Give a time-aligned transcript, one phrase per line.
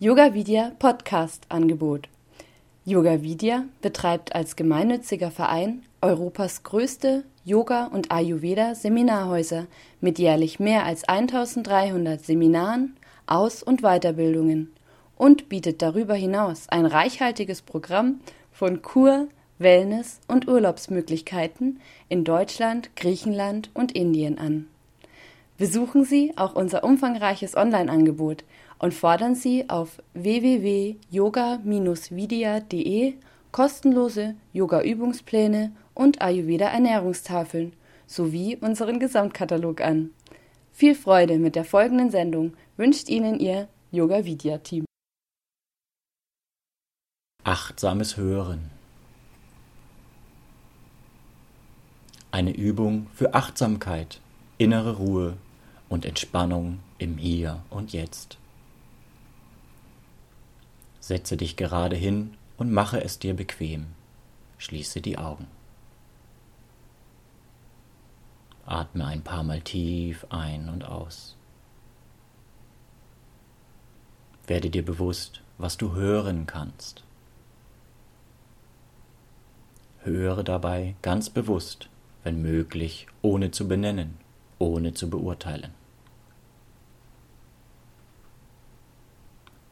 [0.00, 2.08] Yoga Vidya Podcast Angebot.
[2.84, 9.66] Yoga Vidya betreibt als gemeinnütziger Verein Europas größte Yoga- und Ayurveda-Seminarhäuser
[10.00, 12.94] mit jährlich mehr als 1300 Seminaren,
[13.26, 14.72] Aus- und Weiterbildungen
[15.16, 18.20] und bietet darüber hinaus ein reichhaltiges Programm
[18.52, 19.26] von Kur-,
[19.58, 24.68] Wellness- und Urlaubsmöglichkeiten in Deutschland, Griechenland und Indien an.
[25.58, 28.44] Besuchen Sie auch unser umfangreiches Online-Angebot
[28.78, 33.14] und fordern Sie auf www.yoga-vidya.de
[33.50, 37.72] kostenlose Yoga-Übungspläne und Ayurveda-Ernährungstafeln
[38.06, 40.10] sowie unseren Gesamtkatalog an.
[40.72, 44.84] Viel Freude mit der folgenden Sendung wünscht Ihnen Ihr Yoga Vidya Team.
[47.42, 48.70] Achtsames Hören.
[52.30, 54.20] Eine Übung für Achtsamkeit,
[54.58, 55.36] innere Ruhe
[55.88, 58.38] und Entspannung im Hier und Jetzt.
[61.00, 63.86] Setze dich gerade hin und mache es dir bequem.
[64.58, 65.46] Schließe die Augen.
[68.66, 71.36] Atme ein paar Mal tief ein und aus.
[74.46, 77.02] Werde dir bewusst, was du hören kannst.
[80.02, 81.88] Höre dabei ganz bewusst,
[82.24, 84.18] wenn möglich, ohne zu benennen
[84.58, 85.72] ohne zu beurteilen.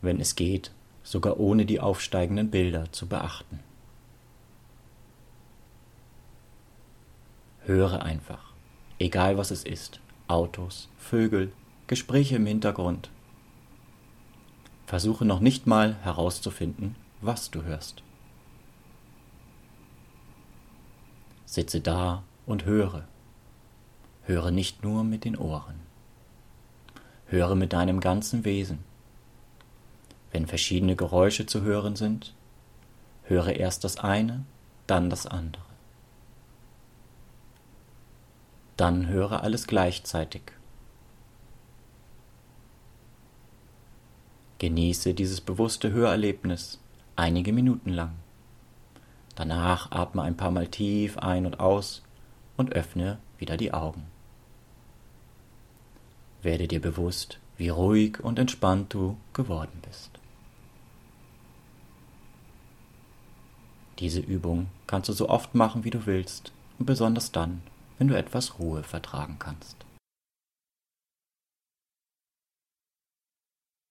[0.00, 3.60] Wenn es geht, sogar ohne die aufsteigenden Bilder zu beachten.
[7.64, 8.52] Höre einfach,
[8.98, 11.52] egal was es ist, Autos, Vögel,
[11.86, 13.10] Gespräche im Hintergrund.
[14.86, 18.02] Versuche noch nicht mal herauszufinden, was du hörst.
[21.46, 23.06] Sitze da und höre.
[24.24, 25.80] Höre nicht nur mit den Ohren.
[27.26, 28.78] Höre mit deinem ganzen Wesen.
[30.30, 32.34] Wenn verschiedene Geräusche zu hören sind,
[33.24, 34.44] höre erst das eine,
[34.86, 35.62] dann das andere.
[38.76, 40.42] Dann höre alles gleichzeitig.
[44.58, 46.78] Genieße dieses bewusste Hörerlebnis
[47.16, 48.12] einige Minuten lang.
[49.34, 52.02] Danach atme ein paar Mal tief ein und aus
[52.56, 54.11] und öffne wieder die Augen.
[56.42, 60.10] Werde dir bewusst, wie ruhig und entspannt du geworden bist.
[64.00, 67.62] Diese Übung kannst du so oft machen, wie du willst, und besonders dann,
[67.98, 69.76] wenn du etwas Ruhe vertragen kannst.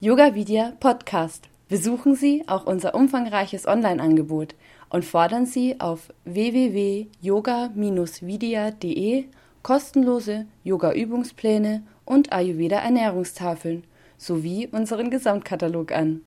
[0.00, 1.48] Yoga Vidya Podcast.
[1.70, 4.54] Besuchen Sie auch unser umfangreiches Online-Angebot
[4.90, 9.24] und fordern Sie auf www.yoga-vidya.de
[9.64, 13.82] kostenlose Yoga-Übungspläne und Ayurveda-Ernährungstafeln
[14.18, 16.22] sowie unseren Gesamtkatalog an.